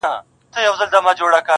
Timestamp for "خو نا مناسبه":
0.03-1.31